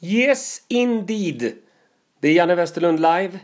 Yes, 0.00 0.62
indeed! 0.68 1.52
Det 2.20 2.28
är 2.28 2.32
Janne 2.32 2.54
Westerlund 2.54 3.00
live. 3.00 3.38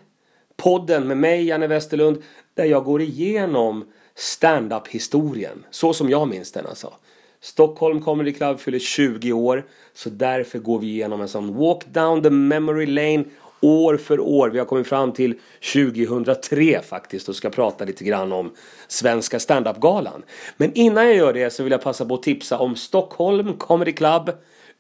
Podden 0.57 1.07
med 1.07 1.17
mig, 1.17 1.45
Janne 1.45 1.67
Westerlund, 1.67 2.23
där 2.55 2.65
jag 2.65 2.85
går 2.85 3.03
igenom 3.03 3.85
stand-up-historien. 4.15 5.67
Så 5.71 5.93
som 5.93 6.11
jag 6.11 6.29
minns 6.29 6.53
den 6.53 6.67
alltså. 6.67 6.93
Stockholm 7.41 8.03
Comedy 8.03 8.33
Club 8.33 8.61
fyller 8.61 8.79
20 8.79 9.33
år. 9.33 9.67
Så 9.95 10.11
därför 10.11 10.59
går 10.59 10.79
vi 10.79 10.87
igenom 10.87 11.21
en 11.21 11.29
sån 11.29 11.55
walk 11.57 11.87
down 11.87 12.23
the 12.23 12.31
memory 12.31 12.87
lane 12.87 13.25
år 13.61 13.97
för 13.97 14.21
år. 14.21 14.51
Vi 14.51 14.59
har 14.59 14.67
kommit 14.67 14.87
fram 14.87 15.13
till 15.13 15.41
2003 15.73 16.81
faktiskt 16.83 17.29
och 17.29 17.37
ska 17.37 17.51
prata 17.51 17.85
lite 17.85 18.05
grann 18.05 18.33
om 18.33 18.55
Svenska 18.89 19.41
standup-galan. 19.41 20.23
Men 20.57 20.73
innan 20.75 21.05
jag 21.05 21.17
gör 21.17 21.33
det 21.33 21.51
så 21.51 21.63
vill 21.63 21.73
jag 21.73 21.83
passa 21.83 22.05
på 22.05 22.15
att 22.15 22.23
tipsa 22.23 22.59
om 22.59 22.77
Stockholm 22.77 23.53
Comedy 23.59 23.93
Club. 23.93 24.31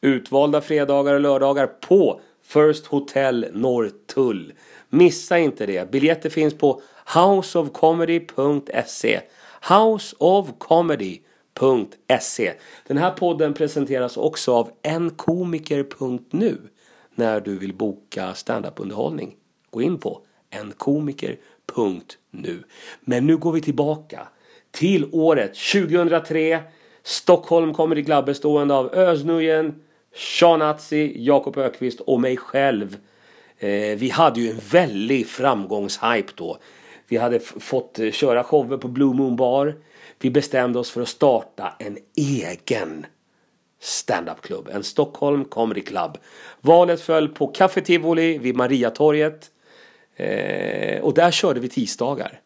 Utvalda 0.00 0.61
fredagar 0.61 1.14
och 1.14 1.20
lördagar 1.20 1.66
på 1.66 2.20
First 2.42 2.87
Hotel 2.87 3.46
Norrtull. 3.52 4.52
Missa 4.88 5.38
inte 5.38 5.66
det. 5.66 5.91
Biljetter 5.91 6.30
finns 6.30 6.55
på 6.55 6.82
houseofcomedy.se 7.14 9.20
houseofcomedy.se 9.69 12.52
Den 12.86 12.96
här 12.96 13.10
podden 13.10 13.55
presenteras 13.55 14.16
också 14.16 14.55
av 14.55 14.70
enkomiker.nu 14.83 16.58
när 17.14 17.41
du 17.41 17.58
vill 17.58 17.74
boka 17.74 18.34
standup-underhållning. 18.34 19.36
Gå 19.70 19.83
in 19.83 19.98
på 19.98 20.20
enkomiker.nu. 20.50 22.62
Men 23.00 23.27
nu 23.27 23.36
går 23.36 23.52
vi 23.52 23.61
tillbaka 23.61 24.28
till 24.70 25.08
året 25.12 25.55
2003. 25.72 26.62
Stockholm 27.04 27.74
Comedy 27.74 28.04
Club 28.04 28.24
bestående 28.24 28.74
av 28.74 28.94
Öznujen, 28.94 29.74
Sean 30.14 30.62
Atzi, 30.62 31.12
Jakob 31.16 31.58
Ökvist 31.58 32.00
och 32.00 32.20
mig 32.20 32.36
själv. 32.36 32.96
Eh, 33.58 33.98
vi 33.98 34.10
hade 34.10 34.40
ju 34.40 34.50
en 34.50 34.60
väldig 34.70 35.27
framgångshype 35.27 36.33
då. 36.34 36.58
Vi 37.08 37.16
hade 37.16 37.41
fått 37.41 37.98
eh, 37.98 38.11
köra 38.11 38.44
shower 38.44 38.77
på 38.77 38.88
Blue 38.88 39.14
Moon 39.14 39.36
Bar. 39.36 39.74
Vi 40.20 40.30
bestämde 40.30 40.78
oss 40.78 40.91
för 40.91 41.00
att 41.00 41.08
starta 41.08 41.74
en 41.78 41.98
egen 42.16 43.06
standupklubb. 43.80 44.68
En 44.72 44.83
Stockholm 44.83 45.44
Comedy 45.44 45.80
Club. 45.80 46.18
Valet 46.61 47.00
föll 47.00 47.28
på 47.28 47.46
Café 47.46 47.80
Tivoli 47.80 48.39
vid 48.39 48.56
Mariatorget. 48.56 49.50
Eh, 50.16 51.00
och 51.02 51.14
där 51.14 51.30
körde 51.30 51.61
vi 51.61 51.68
tisdagar. 51.68 52.41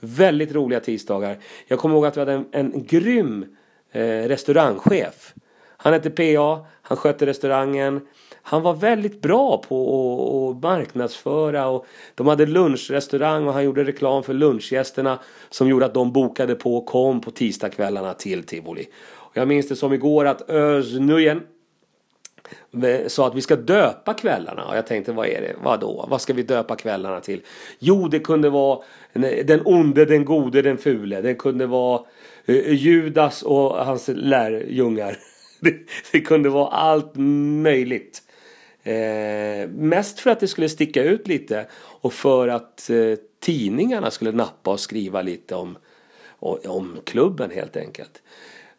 Väldigt 0.00 0.52
roliga 0.52 0.80
tisdagar. 0.80 1.38
Jag 1.66 1.78
kommer 1.78 1.94
ihåg 1.94 2.06
att 2.06 2.16
vi 2.16 2.20
hade 2.20 2.32
en, 2.32 2.46
en 2.52 2.84
grym 2.84 3.56
Eh, 3.92 4.28
restaurangchef. 4.28 5.34
Han 5.76 5.92
hette 5.92 6.10
PA, 6.10 6.66
han 6.82 6.96
skötte 6.96 7.26
restaurangen. 7.26 8.00
Han 8.42 8.62
var 8.62 8.74
väldigt 8.74 9.20
bra 9.20 9.62
på 9.68 10.50
att 10.50 10.62
marknadsföra 10.62 11.68
och 11.68 11.86
de 12.14 12.26
hade 12.26 12.46
lunchrestaurang 12.46 13.46
och 13.46 13.52
han 13.52 13.64
gjorde 13.64 13.84
reklam 13.84 14.22
för 14.22 14.34
lunchgästerna 14.34 15.18
som 15.50 15.68
gjorde 15.68 15.86
att 15.86 15.94
de 15.94 16.12
bokade 16.12 16.54
på 16.54 16.76
och 16.76 16.86
kom 16.86 17.20
på 17.20 17.30
tisdagskvällarna 17.30 18.14
till 18.14 18.42
Tivoli. 18.42 18.86
Och 19.04 19.36
jag 19.36 19.48
minns 19.48 19.68
det 19.68 19.76
som 19.76 19.92
igår 19.92 20.24
att 20.24 20.50
Öznujen 20.50 21.42
sa 23.06 23.26
att 23.26 23.34
vi 23.34 23.40
ska 23.40 23.56
döpa 23.56 24.14
kvällarna 24.14 24.64
och 24.64 24.76
jag 24.76 24.86
tänkte 24.86 25.12
vad 25.12 25.26
är 25.26 25.40
det, 25.40 25.54
vad 25.62 25.80
då, 25.80 26.06
vad 26.08 26.20
ska 26.20 26.32
vi 26.32 26.42
döpa 26.42 26.76
kvällarna 26.76 27.20
till? 27.20 27.42
Jo, 27.78 28.08
det 28.08 28.18
kunde 28.18 28.50
vara 28.50 28.78
den 29.44 29.60
onde, 29.64 30.04
den 30.04 30.24
gode, 30.24 30.62
den 30.62 30.78
fule. 30.78 31.20
Det 31.20 31.34
kunde 31.34 31.66
vara 31.66 32.02
eh, 32.46 32.74
Judas 32.74 33.42
och 33.42 33.86
hans 33.86 34.08
lärjungar. 34.08 35.18
Det, 35.60 35.74
det 36.12 36.20
kunde 36.20 36.48
vara 36.48 36.68
allt 36.68 37.12
möjligt. 37.62 38.22
Eh, 38.82 39.68
mest 39.68 40.20
för 40.20 40.30
att 40.30 40.40
det 40.40 40.48
skulle 40.48 40.68
sticka 40.68 41.02
ut 41.02 41.28
lite 41.28 41.66
och 42.00 42.12
för 42.12 42.48
att 42.48 42.90
eh, 42.90 43.18
tidningarna 43.40 44.10
skulle 44.10 44.32
nappa 44.32 44.70
och 44.70 44.80
skriva 44.80 45.22
lite 45.22 45.54
om, 45.54 45.78
om 46.38 46.98
klubben 47.04 47.50
helt 47.50 47.76
enkelt. 47.76 48.22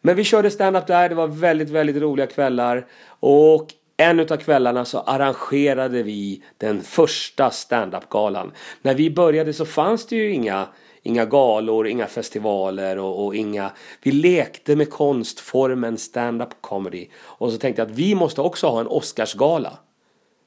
Men 0.00 0.16
vi 0.16 0.24
körde 0.24 0.50
stand-up 0.50 0.86
där, 0.86 1.08
det 1.08 1.14
var 1.14 1.26
väldigt, 1.26 1.70
väldigt 1.70 1.96
roliga 1.96 2.26
kvällar. 2.26 2.86
Och 3.20 3.74
en 3.96 4.20
av 4.20 4.36
kvällarna 4.36 4.84
så 4.84 4.98
arrangerade 4.98 6.02
vi 6.02 6.42
den 6.58 6.82
första 6.82 7.50
stand-up-galan. 7.50 8.52
När 8.82 8.94
vi 8.94 9.10
började 9.10 9.52
så 9.52 9.64
fanns 9.64 10.06
det 10.06 10.16
ju 10.16 10.32
inga, 10.32 10.66
inga 11.02 11.24
galor, 11.24 11.86
inga 11.86 12.06
festivaler 12.06 12.98
och, 12.98 13.26
och 13.26 13.34
inga... 13.34 13.70
Vi 14.02 14.12
lekte 14.12 14.76
med 14.76 14.90
konstformen 14.90 15.98
stand-up 15.98 16.48
comedy. 16.60 17.08
Och 17.22 17.52
så 17.52 17.58
tänkte 17.58 17.82
jag 17.82 17.90
att 17.90 17.98
vi 17.98 18.14
måste 18.14 18.40
också 18.40 18.66
ha 18.66 18.80
en 18.80 18.86
Oscarsgala. 18.86 19.78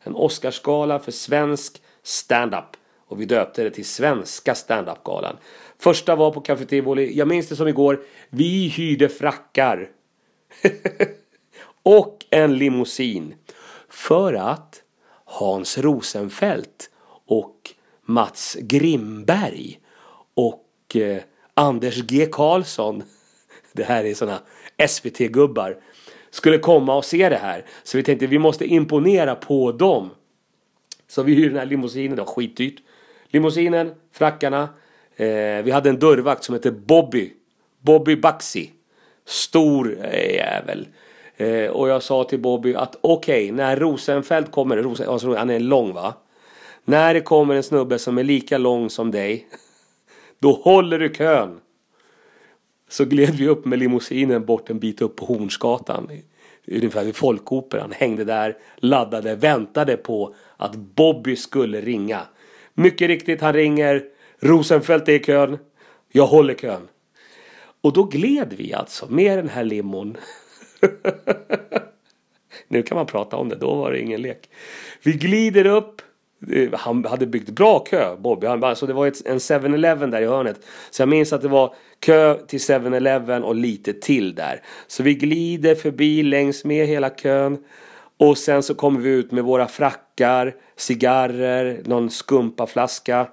En 0.03 0.15
Oscarsgala 0.15 0.99
för 0.99 1.11
svensk 1.11 1.81
stand-up. 2.03 2.77
Och 3.13 3.21
vi 3.21 3.25
döpte 3.25 3.63
det 3.63 3.71
till 3.71 3.85
Svenska 3.85 4.55
standup-galan. 4.55 5.37
Första 5.79 6.15
var 6.15 6.31
på 6.31 6.41
Café 6.41 6.65
Tivoli. 6.65 7.17
Jag 7.17 7.27
minns 7.27 7.49
det 7.49 7.55
som 7.55 7.67
igår. 7.67 8.03
Vi 8.29 8.67
hyrde 8.67 9.09
frackar. 9.09 9.89
och 11.83 12.25
en 12.29 12.57
limousin. 12.57 13.35
För 13.89 14.33
att 14.33 14.81
Hans 15.25 15.77
Rosenfeldt 15.77 16.89
och 17.27 17.55
Mats 18.05 18.57
Grimberg 18.59 19.79
och 20.33 20.95
eh, 20.95 21.21
Anders 21.53 22.01
G 22.01 22.25
Karlsson. 22.31 23.03
Det 23.73 23.83
här 23.83 24.05
är 24.05 24.13
sådana 24.13 24.39
SVT-gubbar. 24.87 25.77
Skulle 26.29 26.57
komma 26.57 26.95
och 26.95 27.05
se 27.05 27.29
det 27.29 27.37
här. 27.37 27.65
Så 27.83 27.97
vi 27.97 28.03
tänkte 28.03 28.27
vi 28.27 28.39
måste 28.39 28.65
imponera 28.65 29.35
på 29.35 29.71
dem. 29.71 30.09
Så 31.07 31.23
vi 31.23 31.33
hyrde 31.33 31.49
den 31.49 31.59
här 31.59 31.65
limousinen. 31.65 32.15
Det 32.15 32.21
var 32.21 32.33
skitdyrt. 32.33 32.81
Limousinen, 33.33 33.91
frackarna. 34.11 34.69
Eh, 35.15 35.63
vi 35.63 35.71
hade 35.71 35.89
en 35.89 35.99
dörrvakt 35.99 36.43
som 36.43 36.53
hette 36.53 36.71
Bobby. 36.71 37.33
Bobby 37.81 38.15
Baxi. 38.15 38.71
Stor 39.25 39.97
eh, 40.05 40.35
jävel. 40.35 40.87
Eh, 41.37 41.69
och 41.69 41.89
jag 41.89 42.03
sa 42.03 42.23
till 42.23 42.39
Bobby 42.39 42.75
att 42.75 42.95
okej, 43.01 43.43
okay, 43.43 43.51
när 43.51 43.75
Rosenfeldt 43.75 44.51
kommer, 44.51 44.77
Rosen, 44.77 45.09
alltså, 45.09 45.35
han 45.35 45.49
är 45.49 45.59
lång 45.59 45.93
va? 45.93 46.13
När 46.85 47.13
det 47.13 47.21
kommer 47.21 47.55
en 47.55 47.63
snubbe 47.63 47.99
som 47.99 48.17
är 48.17 48.23
lika 48.23 48.57
lång 48.57 48.89
som 48.89 49.11
dig, 49.11 49.47
då 50.39 50.51
håller 50.51 50.99
du 50.99 51.09
kön. 51.09 51.59
Så 52.89 53.05
gled 53.05 53.35
vi 53.35 53.47
upp 53.47 53.65
med 53.65 53.79
limousinen 53.79 54.45
bort 54.45 54.69
en 54.69 54.79
bit 54.79 55.01
upp 55.01 55.15
på 55.15 55.25
Hornsgatan. 55.25 56.09
Ungefär 56.67 57.03
vid 57.03 57.15
Folkoperan. 57.15 57.91
Hängde 57.91 58.23
där, 58.23 58.57
laddade, 58.77 59.35
väntade 59.35 59.97
på 59.97 60.35
att 60.57 60.75
Bobby 60.75 61.35
skulle 61.35 61.81
ringa. 61.81 62.21
Mycket 62.73 63.07
riktigt, 63.07 63.41
han 63.41 63.53
ringer. 63.53 64.03
Rosenfeldt 64.39 65.09
är 65.09 65.13
i 65.13 65.19
kön. 65.19 65.57
Jag 66.11 66.27
håller 66.27 66.53
kön. 66.53 66.87
Och 67.81 67.93
då 67.93 68.03
gled 68.03 68.53
vi 68.57 68.73
alltså 68.73 69.07
med 69.09 69.37
den 69.37 69.49
här 69.49 69.63
limon. 69.63 70.17
nu 72.67 72.83
kan 72.83 72.95
man 72.95 73.05
prata 73.05 73.35
om 73.35 73.49
det, 73.49 73.55
då 73.55 73.75
var 73.75 73.91
det 73.91 73.99
ingen 73.99 74.21
lek. 74.21 74.49
Vi 75.03 75.13
glider 75.13 75.65
upp. 75.65 76.01
Eh, 76.51 76.69
han 76.73 77.05
hade 77.05 77.27
byggt 77.27 77.49
bra 77.49 77.79
kö, 77.79 78.15
Bobby. 78.15 78.47
Han, 78.47 78.63
alltså 78.63 78.85
det 78.85 78.93
var 78.93 79.07
ett, 79.07 79.25
en 79.25 79.37
7-Eleven 79.37 80.11
där 80.11 80.21
i 80.21 80.25
hörnet. 80.25 80.65
Så 80.89 81.01
jag 81.01 81.09
minns 81.09 81.33
att 81.33 81.41
det 81.41 81.47
var 81.47 81.75
kö 81.99 82.37
till 82.47 82.59
7-Eleven 82.59 83.43
och 83.43 83.55
lite 83.55 83.93
till 83.93 84.35
där. 84.35 84.61
Så 84.87 85.03
vi 85.03 85.13
glider 85.13 85.75
förbi 85.75 86.23
längs 86.23 86.65
med 86.65 86.87
hela 86.87 87.09
kön. 87.09 87.57
Och 88.23 88.37
sen 88.37 88.63
så 88.63 88.75
kommer 88.75 88.99
vi 88.99 89.09
ut 89.09 89.31
med 89.31 89.43
våra 89.43 89.67
frackar, 89.67 90.55
cigarrer, 90.75 91.81
någon 91.85 92.09
skumpaflaska. 92.09 93.27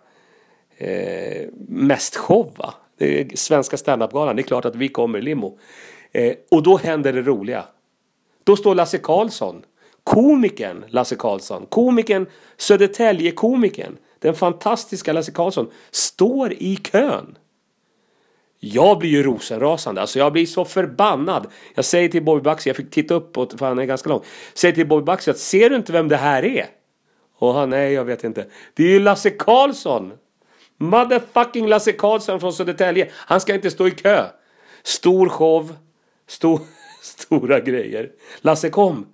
Eh, 0.76 1.48
mest 1.68 2.16
show 2.16 2.52
va? 2.56 2.74
Det 2.98 3.20
är 3.20 3.36
svenska 3.36 3.76
standupgalan. 3.76 4.36
Det 4.36 4.42
är 4.42 4.44
klart 4.44 4.64
att 4.64 4.76
vi 4.76 4.88
kommer 4.88 5.18
i 5.18 5.22
limo. 5.22 5.58
Eh, 6.12 6.34
och 6.50 6.62
då 6.62 6.76
händer 6.76 7.12
det 7.12 7.22
roliga. 7.22 7.64
Då 8.44 8.56
står 8.56 8.74
Lasse 8.74 8.98
Karlsson. 8.98 9.62
Komikern 10.04 10.84
Lasse 10.88 11.16
Karlsson. 11.16 11.66
Komikern 11.68 12.26
Södertälje-komikern. 12.56 13.96
Den 14.18 14.34
fantastiska 14.34 15.12
Lasse 15.12 15.32
Karlsson. 15.32 15.70
Står 15.90 16.52
i 16.52 16.76
kön. 16.76 17.38
Jag 18.60 18.98
blir 18.98 19.10
ju 19.10 19.22
rosenrasande. 19.22 20.00
Alltså 20.00 20.18
jag 20.18 20.32
blir 20.32 20.46
så 20.46 20.64
förbannad. 20.64 21.46
Jag 21.74 21.84
säger 21.84 22.08
till 22.08 22.22
Bobby 22.22 22.42
Baxi, 22.42 22.68
jag 22.68 22.76
fick 22.76 22.90
titta 22.90 23.14
uppåt 23.14 23.58
för 23.58 23.66
han 23.66 23.78
är 23.78 23.84
ganska 23.84 24.08
lång. 24.08 24.22
Säger 24.54 24.74
till 24.74 24.86
Bobby 24.86 25.04
Baxi 25.04 25.30
att 25.30 25.38
ser 25.38 25.70
du 25.70 25.76
inte 25.76 25.92
vem 25.92 26.08
det 26.08 26.16
här 26.16 26.44
är? 26.44 26.66
Och 27.38 27.54
han, 27.54 27.70
nej 27.70 27.92
jag 27.92 28.04
vet 28.04 28.24
inte. 28.24 28.46
Det 28.74 28.82
är 28.82 28.88
ju 28.88 29.00
Lasse 29.00 29.30
Karlsson. 29.30 30.12
Motherfucking 30.78 31.66
Lasse 31.66 31.92
Karlsson 31.92 32.40
från 32.40 32.52
Södertälje. 32.52 33.10
Han 33.12 33.40
ska 33.40 33.54
inte 33.54 33.70
stå 33.70 33.88
i 33.88 33.90
kö. 33.90 34.26
Stor 34.82 35.28
show. 35.28 35.74
Stor, 36.26 36.60
stora 37.02 37.60
grejer. 37.60 38.10
Lasse 38.40 38.70
kom. 38.70 39.06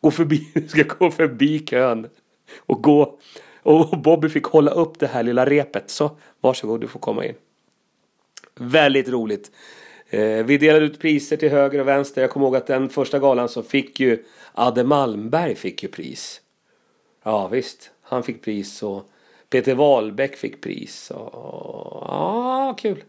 Gå 0.00 0.10
förbi, 0.10 0.48
ska 0.68 0.82
gå 0.82 1.10
förbi 1.10 1.58
kön. 1.58 2.08
Och 2.58 2.82
gå. 2.82 3.18
Och 3.62 3.98
Bobby 3.98 4.28
fick 4.28 4.44
hålla 4.44 4.70
upp 4.70 4.98
det 4.98 5.06
här 5.06 5.22
lilla 5.22 5.46
repet. 5.46 5.90
Så 5.90 6.10
varsågod 6.40 6.80
du 6.80 6.88
får 6.88 7.00
komma 7.00 7.24
in. 7.24 7.34
Väldigt 8.60 9.08
roligt. 9.08 9.50
Eh, 10.08 10.44
vi 10.44 10.58
delade 10.58 10.84
ut 10.84 11.00
priser 11.00 11.36
till 11.36 11.50
höger 11.50 11.78
och 11.78 11.88
vänster. 11.88 12.20
Jag 12.20 12.30
kommer 12.30 12.46
ihåg 12.46 12.56
att 12.56 12.66
den 12.66 12.88
första 12.88 13.18
galan 13.18 13.48
så 13.48 13.62
fick 13.62 14.00
ju 14.00 14.24
Adde 14.52 14.84
Malmberg 14.84 15.54
fick 15.54 15.82
ju 15.82 15.88
pris. 15.88 16.40
Ja 17.22 17.48
visst, 17.48 17.90
han 18.02 18.22
fick 18.22 18.42
pris 18.42 18.82
och 18.82 19.10
Peter 19.50 19.74
Wahlbeck 19.74 20.36
fick 20.36 20.62
pris. 20.62 21.10
Och, 21.10 22.04
ja, 22.08 22.76
kul. 22.78 23.04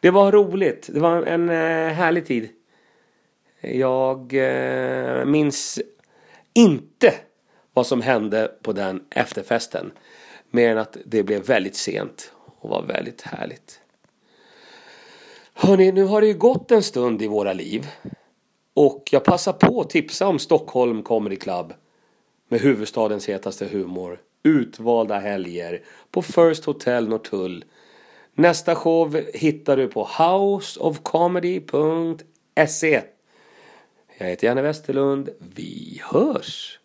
Det 0.00 0.10
var 0.10 0.32
roligt. 0.32 0.88
Det 0.92 1.00
var 1.00 1.22
en 1.22 1.48
eh, 1.48 1.92
härlig 1.92 2.26
tid. 2.26 2.48
Jag 3.60 4.34
eh, 4.34 5.24
minns 5.24 5.80
inte 6.54 7.14
vad 7.72 7.86
som 7.86 8.02
hände 8.02 8.52
på 8.62 8.72
den 8.72 9.04
efterfesten. 9.10 9.92
Mer 10.50 10.70
än 10.70 10.78
att 10.78 10.96
det 11.04 11.22
blev 11.22 11.42
väldigt 11.46 11.76
sent 11.76 12.32
och 12.58 12.70
var 12.70 12.82
väldigt 12.82 13.22
härligt. 13.22 13.81
Hörni, 15.54 15.92
nu 15.92 16.04
har 16.04 16.20
det 16.20 16.26
ju 16.26 16.34
gått 16.34 16.70
en 16.70 16.82
stund 16.82 17.22
i 17.22 17.26
våra 17.26 17.52
liv. 17.52 17.86
Och 18.74 19.08
jag 19.12 19.24
passar 19.24 19.52
på 19.52 19.80
att 19.80 19.90
tipsa 19.90 20.28
om 20.28 20.38
Stockholm 20.38 21.02
Comedy 21.02 21.36
Club. 21.36 21.72
Med 22.48 22.60
huvudstadens 22.60 23.28
hetaste 23.28 23.66
humor. 23.66 24.20
Utvalda 24.42 25.18
helger 25.18 25.82
på 26.10 26.22
First 26.22 26.64
Hotel 26.64 27.08
Norrtull. 27.08 27.64
Nästa 28.34 28.74
show 28.74 29.20
hittar 29.34 29.76
du 29.76 29.88
på 29.88 30.08
houseofcomedy.se. 30.18 33.02
Jag 34.18 34.26
heter 34.26 34.46
Janne 34.46 34.62
Westerlund. 34.62 35.30
Vi 35.54 36.00
hörs! 36.04 36.78